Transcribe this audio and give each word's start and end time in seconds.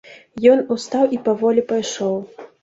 Ён 0.53 0.63
устаў 0.75 1.05
і 1.17 1.19
паволі 1.27 1.65
пайшоў. 1.73 2.17